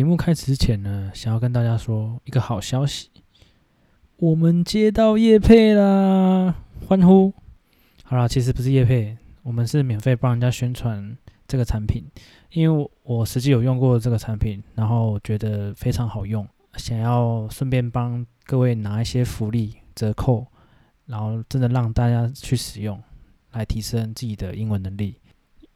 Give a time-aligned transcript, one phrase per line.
[0.00, 3.10] 节目开始之前呢，想要跟大家说一个好消息，
[4.16, 6.54] 我们接到叶配啦！
[6.88, 7.34] 欢呼！
[8.04, 11.14] 好啦，其实不是叶配，我们是免费帮人家宣传
[11.46, 12.02] 这个产品，
[12.52, 20.46] 因为我我实际有用过这个产品，然后觉得非常好用，想要顺便帮各位拿一些福利折扣，
[21.04, 22.98] 然后真的让大家去使用，
[23.52, 25.16] 来提升自己的英文能力，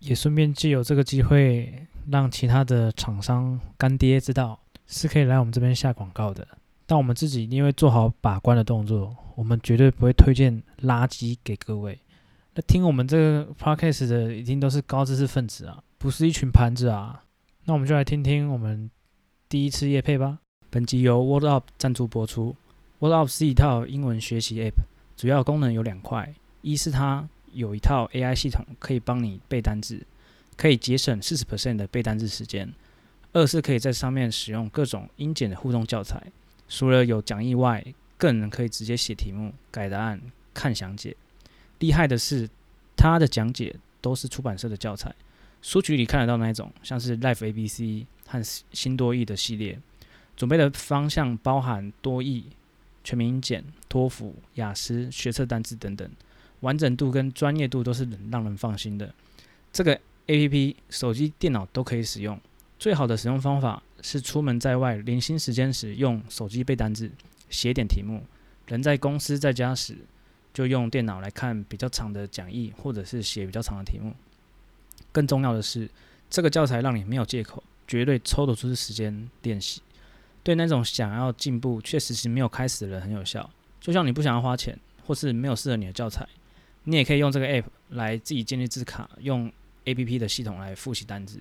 [0.04, 1.86] 也顺便借由这个机会。
[2.10, 6.46] 让其他的厂商干爹知道是可以来我们这边下广告的，
[6.84, 11.98] 但我们自己因为做好把关的动作，我们绝对不会推荐垃圾给各位。
[12.54, 17.22] 那听我们这个 podcast 的一定都是高知识分子啊，不是一群盘子啊。
[17.64, 18.91] 那我们就来听听我们
[19.48, 20.41] 第一次夜配吧。
[20.69, 22.55] 本集由 WordUp 赞助播出。
[23.00, 24.75] WordUp 是一套英文学习 App，
[25.16, 30.05] 主要功能有两块：一是它有一套 AI 系统，可以帮你背单字。
[30.56, 32.72] 可以节省四十 percent 的背单词时间。
[33.33, 36.22] 二是可以在上面使用各种英检的互动教材，
[36.69, 37.84] 除了有讲义外，
[38.16, 40.20] 更能可以直接写题目、改答案、
[40.52, 41.16] 看详解。
[41.80, 42.48] 厉害的是，
[42.97, 45.12] 它的讲解都是出版社的教材，
[45.60, 48.41] 书局里看得到那一种，像是 Life ABC 和
[48.72, 49.80] 新多益的系列。
[50.36, 52.44] 准备的方向包含多益、
[53.02, 56.08] 全民英检、托福、雅思、学测单字等等，
[56.64, 59.14] 完整度跟专业度都是让人放心的。
[59.72, 60.00] 这个。
[60.26, 60.74] A.P.P.
[60.88, 62.40] 手机、电脑都可以使用。
[62.78, 67.10] 最好的使用方法是出门在外、零星时间时用手机背单字、
[67.50, 68.20] 写点题目；
[68.66, 69.94] 人在公司在家时，
[70.54, 74.14] 就用电脑来看比较长的讲义，或者是写比较长的题目。
[75.12, 75.90] 更重要的是，
[76.30, 79.82] 这个教材让你没有借口，绝对抽得出时间练习。
[80.42, 83.50] 对那种想要进步却迟迟没有开始的人很有效。
[83.78, 84.74] 就像你不想要花钱，
[85.06, 86.26] 或是没有适合你的教材，
[86.84, 89.53] 你也可以用这个 App 来自己建立字卡用。
[89.87, 90.19] A.P.P.
[90.19, 91.39] 的系统来复习单字。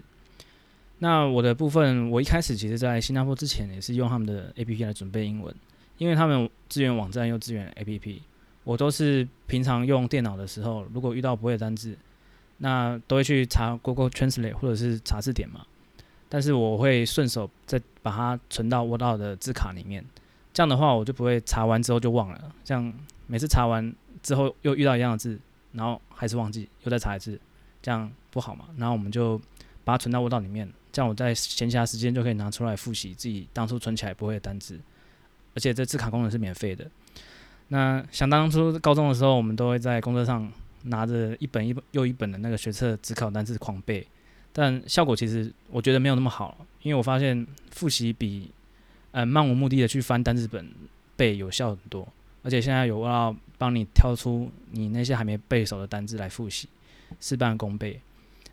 [0.99, 4.83] 那我的部分，我一开始其实在新加坡之前也是用他们的 A.P.P.
[4.83, 5.55] 来准备英文，
[5.97, 8.21] 因为他们资源网站又资源 A.P.P.
[8.65, 11.97] 我都是平常用电脑的时候，如果遇到不会的单字，
[12.57, 15.65] 那都会去查 Google Translate 或者是查字典嘛。
[16.27, 20.03] 但是我会顺手再把它存到 Word 的字卡里面，
[20.53, 22.53] 这样的话我就不会查完之后就忘了。
[22.65, 22.93] 像
[23.27, 25.37] 每次查完之后又遇到一样的字，
[25.73, 27.39] 然后还是忘记，又再查一次。
[27.81, 28.65] 这样不好嘛？
[28.77, 29.37] 然后我们就
[29.83, 34.79] 把它存到 Word 里面，这样我在闲暇时间就可以拿出来复习自己当初存起来不会的单词，
[35.53, 36.89] 而且这字卡功能是免费的。
[37.67, 40.49] 那想当初高中的时候，我们都会在公车上
[40.83, 44.07] 拿着一本一本又一本的那个学测指考单词狂背，
[44.53, 48.49] 但效果其实我觉得没有那么好，因为我发现复习比
[49.11, 50.71] 呃漫无目的的去翻单词本
[51.17, 52.07] 背有效很多，
[52.43, 56.67] 而且现在有要帮你挑出你那些还没背熟的单词来复习。
[57.21, 57.97] 事半功倍，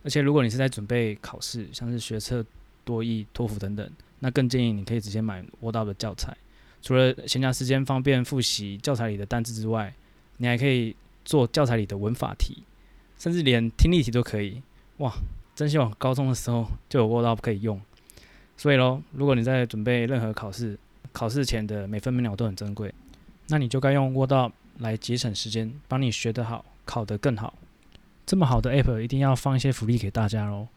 [0.04, 2.46] 而且如果你是在准备考试，像是学测、
[2.84, 3.90] 多益、托福等等，
[4.20, 6.36] 那更建议你可以直接买 WordUp 的教材。
[6.80, 9.92] 除了闲暇时间方便复习教材里的单字之外，
[10.36, 10.94] 你还可以
[11.24, 12.62] 做教材里的文法题，
[13.18, 14.62] 甚至连听力题都可以。
[14.98, 15.12] 哇，
[15.56, 17.80] 真希望高中的时候就有 WordUp 可以用。
[18.56, 20.78] 所以喽，如果你在准备任何考试，
[21.10, 22.94] 考试前的每分每秒都很珍贵，
[23.48, 27.54] 那你就该用 WordUp 来节省时间，帮你学得好，考得更好。
[28.26, 30.68] 这么好的 App 一定要放一些福利给大家喽！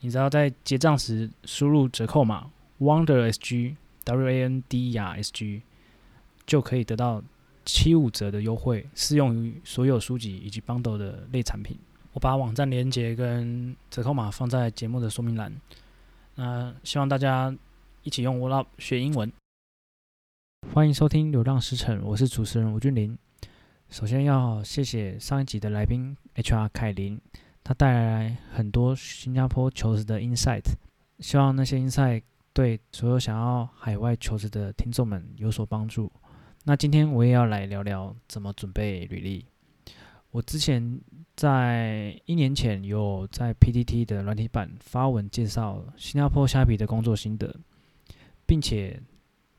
[0.00, 5.62] 你只要在结账时输入折扣码 WanderSG W A N D E R S G，
[6.46, 7.22] 就可以得到
[7.64, 11.78] 七五折的优惠，适用于所有书籍以及 Bundle 的类产品。
[12.12, 15.54] 我把网站链接跟折扣码放在节目的说明栏。
[16.34, 17.54] 那希望大家
[18.02, 19.30] 一起用 WordUp 学英文。
[20.72, 23.16] 欢迎收听《流浪时辰》，我是主持人吴俊霖。
[23.96, 27.18] 首先要谢谢上一集的来宾 HR 凯琳，
[27.64, 30.64] 他带来很多新加坡求职的 insight，
[31.20, 32.20] 希望那些 insight
[32.52, 36.12] 对所有想要海外求职的听众们有所帮助。
[36.64, 39.46] 那今天我也要来聊聊怎么准备履历。
[40.30, 41.00] 我之前
[41.34, 47.50] 在一年前有在 PTT 的软体版发文介绍新加坡虾皮的工作心得，
[48.44, 49.00] 并且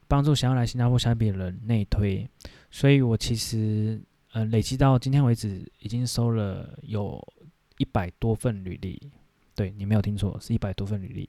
[0.08, 2.30] 帮助想要来新加坡虾皮的人内推，
[2.70, 4.00] 所以我其实。
[4.38, 7.20] 呃，累积到今天为止，已经收了有
[7.80, 9.12] 一百多份履历。
[9.56, 11.28] 对，你没有听错，是一百多份履历。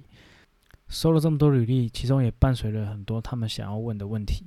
[0.89, 4.45] 收了这么多履历，其中也伴随了很多他们想要问的问题。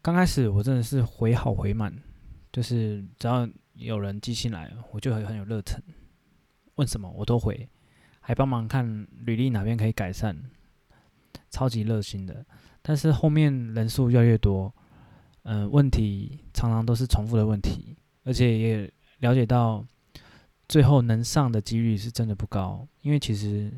[0.00, 1.92] 刚开始我真的是回好回满，
[2.52, 5.82] 就是只要有人寄信来，我就很很有热忱，
[6.76, 7.68] 问什么我都回，
[8.20, 10.40] 还帮忙看履历哪边可以改善，
[11.50, 12.46] 超级热心的。
[12.80, 14.72] 但是后面人数越来越多。
[15.50, 19.82] 嗯、问题常常都是重复的问题，而且也了解到
[20.68, 23.72] 最后能上的几率是真的不高，因为其实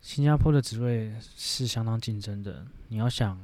[0.00, 2.66] 新加坡的职位是相当竞争的。
[2.88, 3.38] 你要想，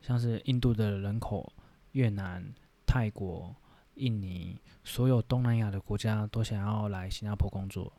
[0.00, 1.52] 像是印度的人口、
[1.92, 2.44] 越南、
[2.84, 3.54] 泰国、
[3.94, 7.92] 印尼，所有东南亚的国家都想要来新加坡工作，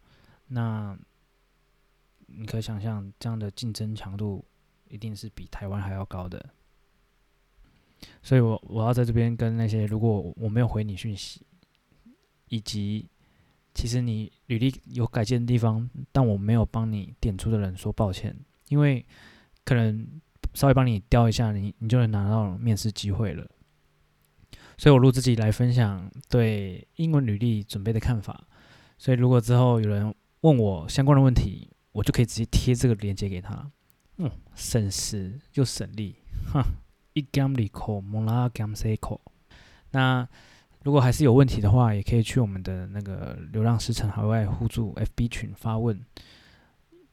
[0.47, 0.97] 那
[2.25, 4.43] 你可以想象，这样的竞争强度
[4.89, 6.49] 一定是比台湾还要高的。
[8.21, 11.41] 所以我我要在这边跟那些如果我没有回你讯息，
[12.49, 13.09] 以及
[13.73, 18.35] 其实你履历有改进的地方，但我没有帮你点出的人说抱歉，
[18.69, 19.05] 因为
[19.63, 20.07] 可能
[20.53, 23.47] 稍微帮你调一下，你你就能拿到面试机会了。
[24.77, 28.47] 所以我录自己来分享对英文履历准备的看法。
[28.97, 33.71] 所以如果之后有人问我相关的问题，我就可以直接贴这个链接给他。
[34.17, 36.15] 嗯，省时又省力，
[36.51, 36.63] 哈。
[37.17, 39.19] 一江里口，蒙拉江塞口。
[39.89, 40.27] 那
[40.83, 45.99] 如果还是有问题的话，也可以去我们的那个流浪师承海外互助 FB 群发问，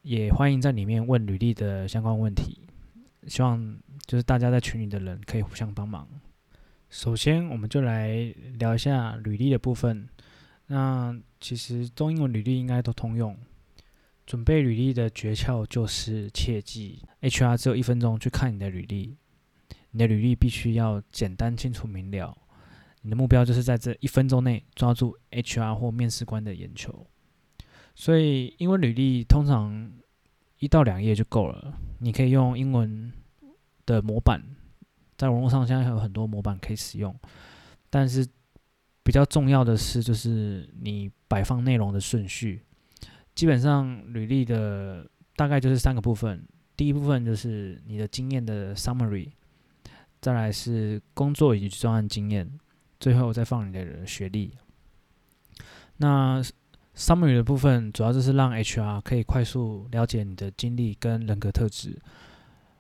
[0.03, 2.61] 也欢迎在里面问履历的相关问题。
[3.27, 6.07] 希望就是大家在群里的人可以互相帮忙。
[6.91, 8.13] 首先，我们就来
[8.59, 10.07] 聊一下履历的部分。
[10.67, 13.35] 那其实中英文履历应该都通用。
[14.27, 19.17] 准备履历的诀窍就是切记，HR 只有一分钟去看你的履历。
[19.95, 22.37] 你的履历必须要简单、清楚、明了。
[23.03, 27.07] 你的目标就是在这一分钟内抓住 HR 或面试官的眼球。
[27.95, 29.93] 所以，英文履历通常
[30.59, 31.79] 一到两页就够了。
[32.01, 33.13] 你可以用英文
[33.87, 34.43] 的模板，
[35.17, 37.15] 在网络上现在有很多模板可以使用。
[37.89, 38.27] 但是，
[39.05, 42.63] 比较重要的是，就是你摆放内容的顺序。
[43.33, 46.45] 基本上，履历的大概就是三个部分。
[46.77, 49.31] 第一部分就是你的经验的 summary。
[50.25, 52.51] 再来是工作以及专案经验，
[52.99, 54.57] 最后再放你的学历。
[55.99, 56.43] 那
[56.97, 62.01] summary 的部分主要就是让 HR 可以快速了解你的经历跟人格特质。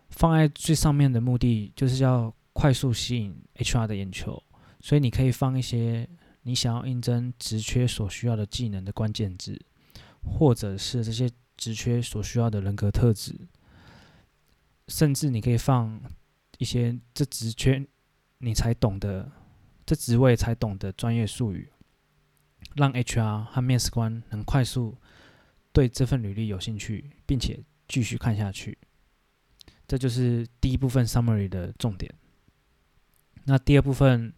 [0.08, 4.42] 放在最上面的目的就是要快速吸引 HR 的眼球，
[4.80, 6.08] 所以你可以放一些
[6.44, 9.60] 你想要应征职缺所需要的技能的关键字，
[10.22, 13.38] 或者是这些职缺所需要的人格特质，
[14.88, 16.00] 甚至你可以放。
[16.58, 17.84] 一些这职缺
[18.38, 19.30] 你才懂得，
[19.84, 21.70] 这职位才懂得专业术语，
[22.74, 24.96] 让 HR 和面试官能快速
[25.72, 28.78] 对这份履历有兴趣，并且继续看下去。
[29.86, 32.12] 这就是第一部分 summary 的重点。
[33.44, 34.32] 那第二部分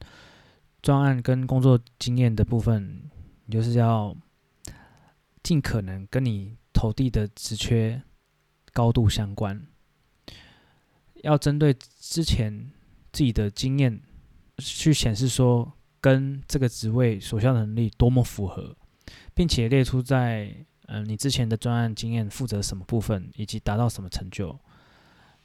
[0.83, 3.11] 专案跟工作经验的部分，
[3.51, 4.17] 就是要
[5.43, 8.03] 尽可能跟你投递的职缺
[8.73, 9.67] 高度相关。
[11.27, 12.71] 要针对之前
[13.13, 14.01] 自己的经验
[14.59, 15.71] 去显示说，
[16.01, 18.75] 跟这个职位所需要的能力多么符合，
[19.35, 20.55] 并且列出在
[20.89, 24.57] 嗯、你之前的专案经验负责什么部分，以及达到什么成就。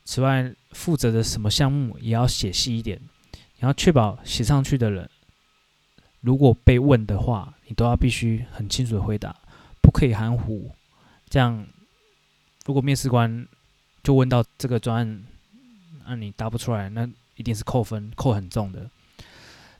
[0.06, 3.02] 此外，负责的什么项目也要写细一点，
[3.58, 5.10] 然后确保写上去的人，
[6.20, 9.36] 如果被问的话，你都要必须很清楚的回答，
[9.82, 10.70] 不可以含糊。
[11.28, 11.66] 这样，
[12.68, 13.48] 如果面试官
[14.04, 15.24] 就问到这个专案，
[16.12, 18.90] 那你答不出来，那一定是扣分，扣很重的。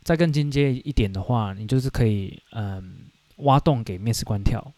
[0.02, 3.00] 再更进阶一点的话，你就是可以，嗯，
[3.40, 4.72] 挖洞给面试官跳。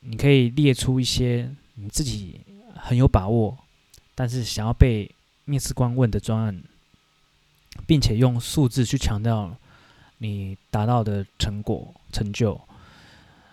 [0.00, 2.40] 你可以列出一些你自己
[2.74, 3.58] 很有把握，
[4.14, 6.62] 但是想要被面试官问的专案，
[7.86, 9.54] 并且用数字去强调
[10.16, 12.58] 你达到的成果成就。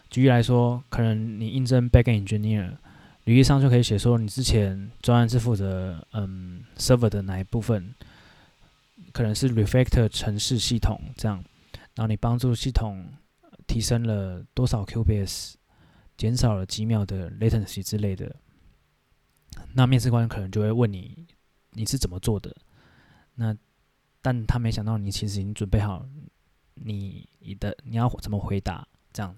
[0.09, 2.77] 举例来说，可能你应征 Backend Engineer。
[3.29, 7.93] 履历上就可以写说，你之前专案是负责嗯 server 的哪一部分，
[9.11, 11.37] 可能是 refactor 程式系统这样，
[11.93, 13.05] 然后你帮助系统
[13.67, 15.53] 提升了多少 QPS，
[16.17, 18.35] 减少了几秒的 latency 之类的，
[19.75, 21.27] 那面试官可能就会问你
[21.73, 22.55] 你是怎么做的，
[23.35, 23.55] 那
[24.23, 26.03] 但他没想到你其实已经准备好
[26.73, 29.37] 你你的你要怎么回答，这样，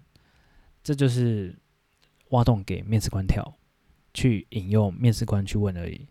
[0.82, 1.54] 这就是
[2.30, 3.54] 挖洞给面试官跳。
[4.14, 6.08] 去引诱面试官去问而已，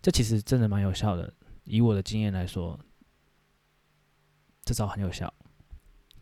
[0.00, 1.32] 这其实真的蛮有效的。
[1.64, 2.78] 以我的经验来说，
[4.64, 5.32] 这招很有效。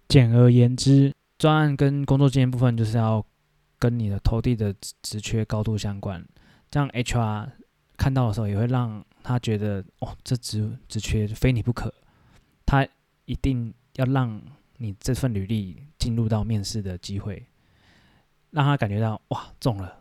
[0.09, 3.25] 简而言之，专案跟工作经验部分就是要
[3.79, 6.27] 跟你的投递的职缺高度相关，
[6.71, 7.51] 这样 HR
[7.97, 11.95] 看到的时候也会让他觉得，哦，这职职缺非你不可，
[12.67, 12.87] 他
[13.25, 14.43] 一定要让
[14.79, 17.47] 你这份履历进入到面试的机会，
[18.51, 20.00] 让他感觉到哇，中了。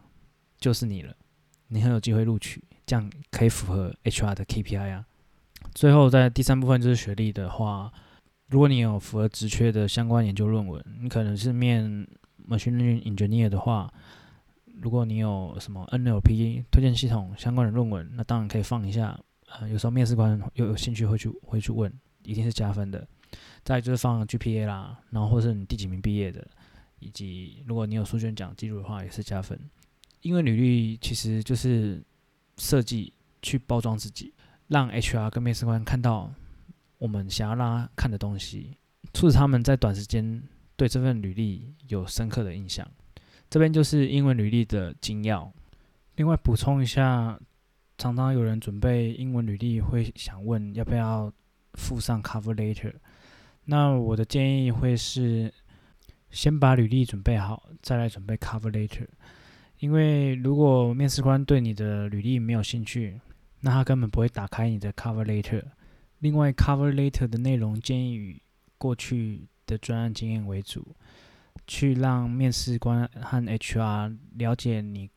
[0.59, 1.15] 就是你了，
[1.67, 5.05] 你很有机会录取，这样可以符合 HR 的 KPI 啊。
[5.73, 7.91] 最后，在第三部分就是学历的话，
[8.47, 12.07] 如果你有符合职缺的相关研究论文，你可能是面
[12.47, 13.91] Machine Learning Engineer 的话，
[14.81, 19.19] 如果你有什么 NLP 推荐系统相关的论文，那当然可以放一下。
[19.59, 21.91] 呃，有时候面试官又有兴趣会去会去问，
[22.23, 23.07] 一定是加分的。
[23.63, 26.47] 再就是放 GPA 啦，然后或是你第几名毕业的，
[26.99, 29.59] 以及如果你有书卷奖记录的话，也是加分。
[30.21, 32.03] 因为履历其实就是
[32.57, 34.33] 设计去包装自己，
[34.67, 36.31] 让 HR 跟面试官看到
[36.97, 38.77] 我们想要让他看的东西，
[39.13, 40.43] 促使他们在短时间
[40.75, 42.85] 对这份履历有深刻的印象。
[43.49, 45.51] 这边就是英文履历的精要。
[46.17, 47.39] 另外补充一下，
[47.97, 51.31] 常常有人准备英文履历会想问要不要
[51.73, 52.93] 附上 cover letter。
[53.65, 55.53] 那我的建议会是，
[56.29, 59.07] 先把履历准备好，再来准备 cover letter。
[59.79, 63.19] 因为如果面试官对你的履历没有兴趣，
[63.62, 65.63] 那他根本不会打开你的 cover letter。
[66.19, 68.41] 另外，cover letter 的内容建议以
[68.77, 70.95] 过去的专案经验为主。
[71.67, 75.07] 去让面试官和 HR 了解你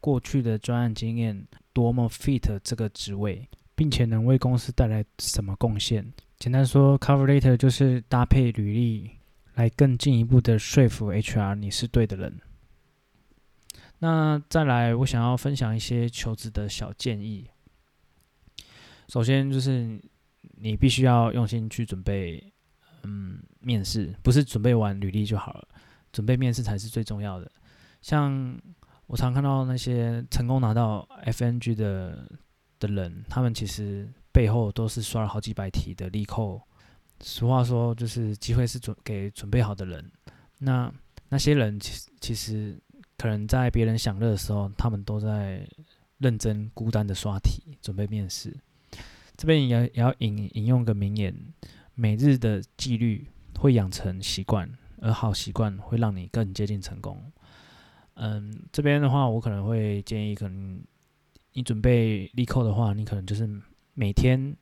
[0.00, 6.12] 过去的专案经验多么 fit 这个职位，并且能为公司带来什么贡献。
[6.40, 9.10] 简单说，cover letter 就是搭配履历
[9.54, 12.36] 来更进一步的说服 HR 你是对的人。
[13.98, 17.48] 那再来，我想要分享一些求职的小建议。
[19.08, 20.00] 首先就是
[20.58, 22.52] 你必须要用心去准备。
[23.08, 25.68] 嗯，面试不是准备完履历就好了，
[26.10, 27.48] 准备面试才是最重要的。
[28.02, 28.60] 像
[29.06, 32.28] 我常看到那些成功拿到 FNG 的
[32.80, 36.60] 的人，他们其实背后都是刷了好几百题的力扣。
[37.20, 40.10] 俗话说，就是机会是准给准备好的人。
[40.58, 40.92] 那
[41.28, 42.76] 那些人其实其实
[43.18, 45.66] 可能在别人享乐的时候，他们都在
[46.18, 48.56] 认真孤单的刷题，准备面试。
[49.36, 51.34] 这边也也要引引用个名言。
[51.94, 53.26] 每日的纪律
[53.58, 54.70] 会养成习惯，
[55.00, 57.32] 而好习惯会让你更接近成功。
[58.14, 60.82] 嗯，这边的话，我可能会建议，可能
[61.54, 63.48] 你准备力扣的话，你可能就是
[63.94, 64.54] 每天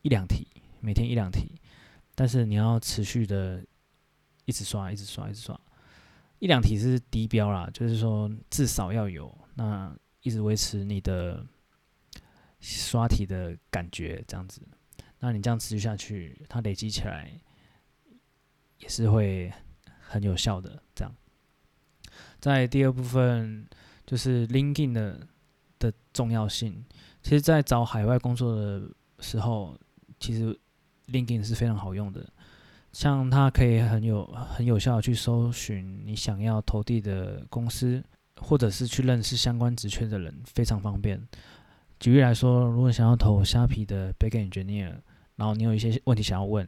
[0.00, 0.46] 一两题，
[0.80, 1.52] 每天一两题，
[2.14, 3.62] 但是你要持续的
[4.46, 5.58] 一直刷，一直刷，一直刷。
[6.42, 11.46] 一两题是低标啦，就是说至少要有，那一直维持你的
[12.58, 14.60] 刷题的感觉，这样子。
[15.20, 17.30] 那你这样持续下去，它累积起来
[18.78, 19.52] 也是会
[20.00, 20.82] 很有效的。
[20.96, 21.14] 这样，
[22.40, 23.64] 在第二部分
[24.04, 25.24] 就是 LinkedIn 的
[25.78, 26.84] 的重要性。
[27.22, 29.78] 其实，在找海外工作的时候，
[30.18, 30.58] 其实
[31.06, 32.28] LinkedIn 是非常好用的。
[32.92, 38.02] 像它可以很有很有效的去搜寻你想要投递的公司，
[38.40, 41.20] 或者是去认识相关职缺的人，非常方便。
[41.98, 45.00] 举例来说，如果想要投虾皮的 Back Engineer，。
[45.34, 46.64] 然后你有一些问题想要问，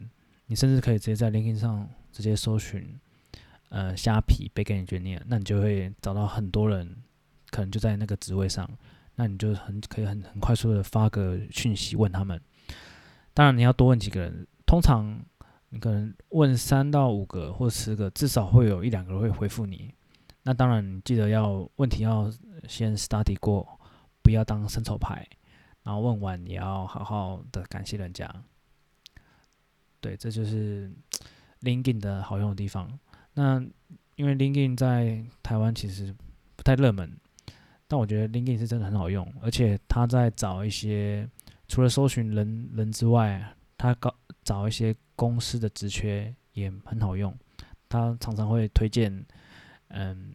[0.47, 2.99] 你甚至可以直接在 LinkedIn 上直接搜寻，
[3.69, 6.97] 呃，虾皮 Back Engineer，那你就会找到很多人，
[7.51, 8.67] 可能就在那个职位上，
[9.15, 12.41] 那你就很可以很很快速的发个讯息问他们。
[13.35, 15.23] 当然你要多问几个人，通常
[15.75, 19.93] 你可能问三到五个或十个，至少会有一两个会回复你。
[20.43, 22.31] 那当然你记得要问题要
[22.65, 23.77] 先 study 过，
[24.21, 25.27] 不要当伸手牌，
[25.83, 28.33] 然后问完也要好好的感谢人家。
[29.99, 30.89] 对，这就是
[31.59, 32.97] LinkedIn 的好用的地方。
[33.33, 33.61] 那
[34.15, 36.15] 因为 LinkedIn 在台湾其实
[36.55, 37.19] 不太热门，
[37.85, 41.29] 但我觉得 LinkedIn 是真的很好用，而且他在找一些
[41.67, 43.45] 除了搜寻人人之外，
[43.77, 47.37] 他高找一些公司的职缺也很好用。
[47.89, 49.25] 他常常会推荐
[49.89, 50.33] 嗯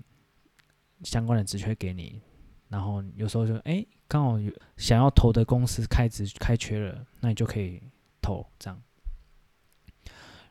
[1.02, 2.20] 相关的职缺给你，
[2.68, 7.82] 然后有时候就哎刚好有想要投的公司开职开缺了，那你就可以
[8.20, 8.82] 投这样。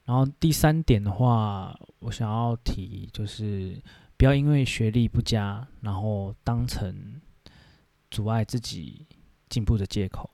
[0.05, 3.79] 然后第三点的话，我想要提就是
[4.17, 7.21] 不要因为学历不佳，然后当成
[8.09, 9.05] 阻碍自己
[9.49, 10.29] 进步的借口。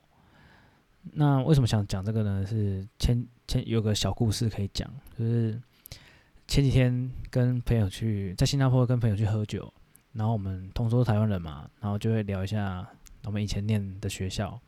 [1.13, 2.45] 那为什么想讲这个呢？
[2.45, 5.61] 是前前有个小故事可以讲，就是
[6.47, 9.73] 前几天跟朋友去在新加坡跟朋友去喝酒，
[10.13, 12.87] 然后我们同桌台湾人嘛，然后就会聊一下
[13.23, 14.59] 我们以前念的学校，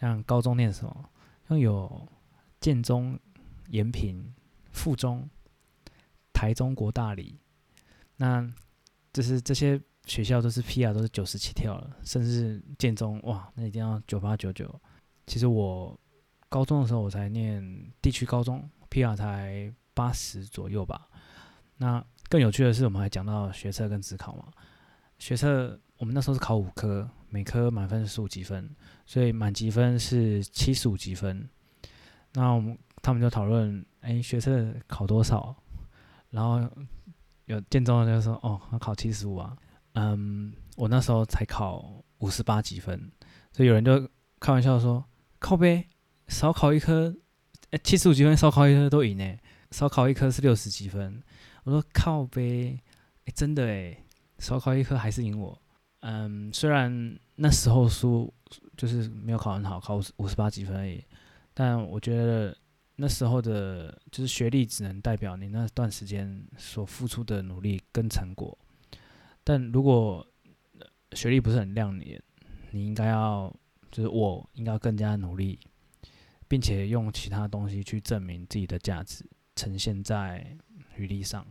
[0.00, 1.10] 像高中念什么，
[1.48, 2.08] 像有
[2.60, 3.18] 建中、
[3.68, 4.32] 延平。
[4.72, 5.28] 附中、
[6.32, 7.36] 台中国大理，
[8.16, 8.48] 那
[9.12, 14.72] 就是这些学校都是 PR 都是九十七跳了，甚至建中哇，那一定要九八九九。
[15.26, 15.98] 其实我
[16.48, 17.62] 高中的时候我才念
[18.02, 21.08] 地区高中，PR 才八十左右吧。
[21.76, 24.48] 那更有趣的是，我们还讲到学测跟指考嘛。
[25.18, 28.74] 学测我们那时候是考五科，每科满分是十五积分，
[29.04, 31.48] 所以满级分是七十五积分。
[32.32, 33.84] 那我们他们就讨论。
[34.00, 35.54] 哎，学测考多少？
[36.30, 36.66] 然后
[37.44, 39.54] 有建中的就说：“哦，他考七十五啊。”
[39.92, 43.12] 嗯、我那时候才考五十八几分，
[43.52, 44.08] 所以有人就
[44.38, 45.04] 开玩笑说
[45.40, 45.88] ：“靠呗，
[46.28, 47.16] 少考一科，
[47.70, 49.36] 哎，七十五几分少考一科都赢呢，
[49.72, 51.20] 少考一科是六十几分。”
[51.64, 52.78] 我说：“靠北，
[53.24, 54.04] 哎，真的哎，
[54.38, 55.60] 少考一科还是赢我。”
[56.00, 58.32] 嗯，虽然那时候输
[58.76, 61.04] 就是没有考很好，考五十五十八几分而已，
[61.52, 62.56] 但我觉得
[62.96, 68.56] 那时候的，就是学历只能代表你那段时间所付出的努力跟成果。
[69.44, 70.26] 但如果
[71.12, 72.22] 学历不是很亮眼，
[72.70, 73.54] 你应该要，
[73.90, 75.58] 就是我应该更加努力，
[76.48, 79.24] 并且用其他东西去证明自己的价值，
[79.56, 80.56] 呈现在
[80.96, 81.46] 履历上。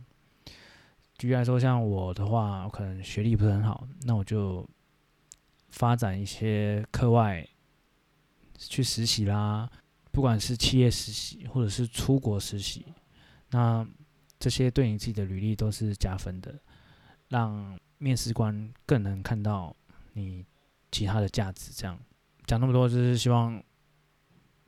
[1.18, 4.66] 举例来说，像我的话，我可能学历不是很好，那我就
[5.68, 7.46] 发展一些课外
[8.56, 9.70] 去实习啦，
[10.10, 12.86] 不管是企业实习或者是出国实习，
[13.50, 13.86] 那
[14.38, 16.58] 这些对你自己的履历都是加分的，
[17.28, 19.76] 让面试官更能看到
[20.14, 20.46] 你
[20.90, 21.70] 其他的价值。
[21.70, 22.00] 这样
[22.50, 23.62] 讲那么多，就是希望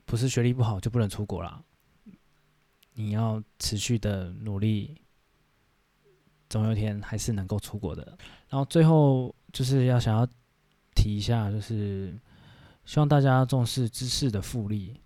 [0.05, 1.61] 不是学历不好就不能出国啦，
[2.95, 5.03] 你要持续的努力。
[6.49, 8.17] 总有一天还是能够出国的。
[8.49, 10.25] 然后最后就是要想要
[10.95, 12.17] 提一下，就是
[12.85, 15.01] 希望大家重视知识的复利。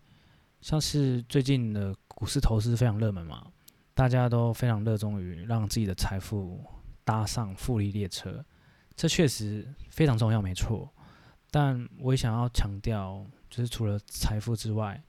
[0.61, 3.47] 像是最近的股市投资非常热门嘛，
[3.95, 6.63] 大家都非常热衷于让自己的财富
[7.05, 8.45] 搭上复利列车，
[8.95, 10.93] 这确实非常重要，没错。
[11.59, 15.03] 但我也想要强调，就是除了财富之外，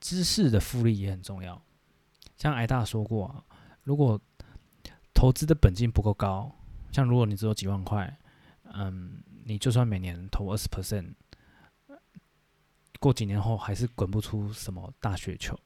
[0.00, 1.60] 知识的复利也很重要。
[2.38, 3.44] 像艾大说过，
[3.82, 4.18] 如果
[5.12, 6.50] 投资的本金不够高，
[6.92, 8.18] 像如果你只有几万块，
[8.72, 11.12] 嗯，你就算每年投二十 percent，
[12.98, 15.60] 过几年后还是滚不出什么大雪球。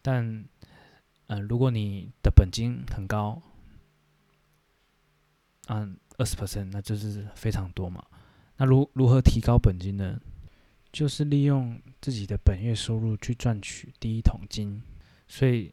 [0.00, 0.44] 但，
[1.26, 3.42] 嗯，如果你的本金很高，
[5.66, 8.06] 嗯，二十 percent，那就是非常多嘛。
[8.58, 10.20] 那如如何提高本金呢？
[10.92, 14.82] 就是利用自己的本月收入去赚取第一桶金。
[15.26, 15.72] 所以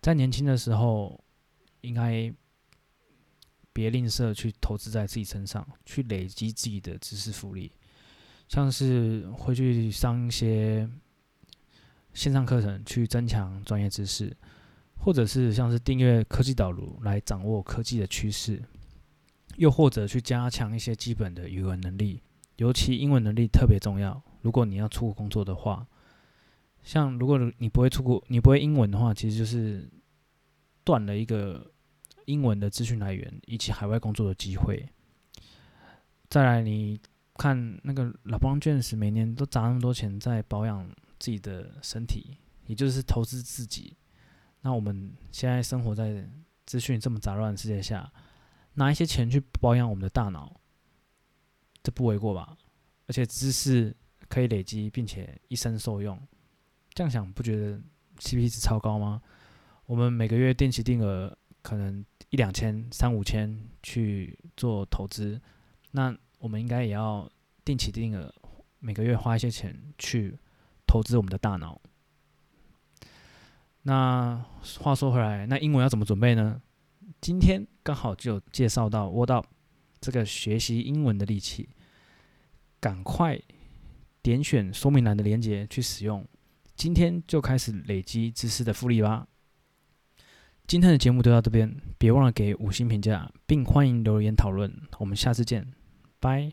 [0.00, 1.22] 在年轻的时候，
[1.80, 2.32] 应该。
[3.72, 7.70] 别吝啬去投资在自己身上，去累积自己的知识复利，
[8.48, 10.88] 像是会去上一些
[12.14, 14.34] 线上课程去增强专业知识，
[14.98, 18.64] 或者是像是订阅科技岛读来掌握科技的趋势，
[19.56, 22.22] 又或者去加强一些基本的语文能力，
[22.56, 24.22] 尤其英文能力特别重要。
[24.42, 25.86] 如果你要出国工作的话，
[26.82, 29.88] 像如果你不会出国，你不会英文的话，其实就是
[30.84, 31.72] 断了一个。
[32.26, 34.84] 英文的资讯来源以及海外工作的机会。
[36.28, 36.98] 再来，你
[37.36, 40.84] 看那个 LeBron James 每年都砸那么多钱在保养
[41.20, 43.96] 自己的身体，也就是投资自己。
[44.62, 46.28] 那我们现在生活在
[46.64, 48.12] 资讯这么杂乱的世界下，
[48.76, 50.58] 拿一些钱去保养我们的大脑，
[51.82, 52.56] 这不为过吧？
[53.06, 53.94] 而且知识
[54.28, 56.18] 可以累积，并且一生受用。
[56.94, 57.78] 这样想不觉得
[58.20, 59.20] CP 值超高吗？
[59.84, 62.02] 我们每个月定期定额可能。
[62.30, 65.40] 一两千、三五千去做投资，
[65.92, 67.30] 那我们应该也要
[67.64, 68.34] 定期定额，
[68.80, 70.36] 每个月花一些钱去
[70.88, 71.80] 投资我们的大脑。
[73.82, 74.44] 那
[74.80, 76.60] 话说回来，那英文要怎么准备呢？
[77.20, 79.46] 今天刚好就介绍到 Word Up
[80.00, 81.68] 这个学习英文的利器，
[82.80, 83.40] 赶快
[84.20, 86.26] 点选说明栏的链接去使用，
[86.74, 89.28] 今天就开始累积知识的复利吧。
[90.66, 94.68] 今天的节目就到这边，别忘了给五星评价，并欢迎留言讨论。
[94.98, 95.72] 我们下次见，
[96.18, 96.52] 拜。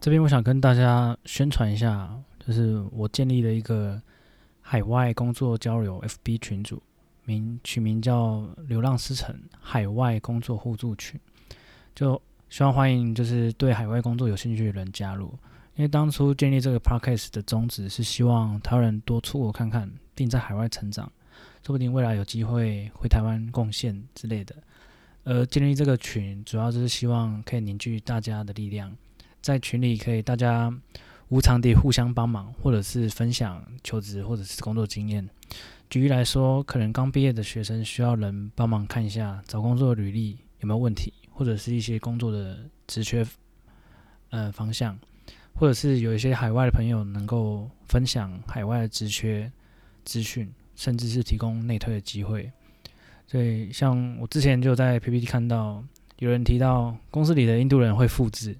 [0.00, 4.00] 这边我想跟大家宣传一下，就是我建立了一个
[4.60, 6.80] 海外工作交流 FB 群组，
[7.24, 11.20] 名取名叫“流浪师城海外工作互助群”，
[11.94, 15.26] 就希望欢迎就是对海外工作有兴趣的人加入。
[15.74, 19.90] 因为当初建立这个 Podcast 的宗旨是希望台湾人多出国看看。
[20.14, 21.10] 并在海外成长，
[21.66, 24.54] 说不定未来有机会回台湾贡献之类的。
[25.24, 28.94] 而建立这个群，主要就是希望可以凝聚大家的力量，
[29.40, 30.70] 在群里可以大家
[31.30, 35.26] 无偿地互相帮忙，或者是分享求职或者是工作经验。
[35.92, 43.22] 举例来说，可能刚毕业的学生需要人帮忙看一下找工作履历有没有问题，或者是一些工作的职缺
[44.30, 44.98] 呃方向，
[45.54, 49.52] 或者是有一些海外的朋友能够分享海外的职缺。
[50.02, 52.50] 资讯，甚至是提供内推的机会。
[53.26, 55.84] 所以，像我之前就在 PPT 看到
[56.20, 58.56] 有人提到，公司里的印度人会复制，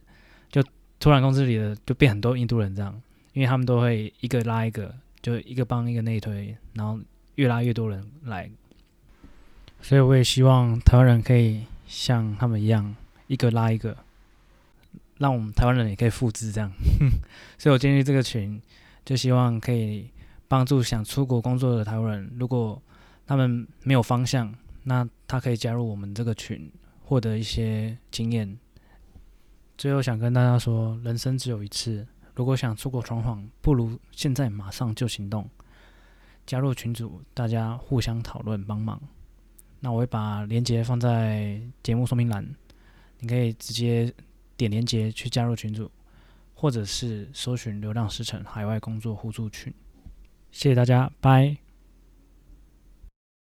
[0.51, 0.63] 就
[1.01, 3.01] 突然公司里的就变很多印度人这样，
[3.33, 7.01] 因为他们都会一个拉一个，就一个帮一个内推，然后
[7.37, 8.51] 越拉越多人来。
[9.81, 12.95] 所以，我也希望台湾人可以像他们一样，
[13.27, 13.97] 一个拉一个，
[15.19, 16.71] 让我们台湾人也可以复制这样。
[17.59, 18.63] 所以我建立这个群，
[19.05, 20.09] 就希望可以
[20.47, 22.81] 帮助想出国工作的台湾人，如果
[23.27, 26.71] 他们没有方向，那他可以加入我们这个群，
[27.05, 28.57] 获得一些经验。
[29.77, 35.49] 最后想跟大家说，人生只有一次，如果想出国闯闯，不如现在马上就行动。
[36.47, 39.01] 加入群组，大家互相讨论帮忙。
[39.81, 42.47] 那我会把链接放在节目说明栏，
[43.19, 44.13] 你可以直接
[44.57, 45.91] 点链接去加入群组，
[46.55, 49.73] 或者是搜寻“流浪师承海外工作互助群”。
[50.53, 51.62] 谢谢大家，拜。